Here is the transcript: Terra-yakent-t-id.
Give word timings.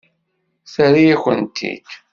Terra-yakent-t-id. 0.73 1.89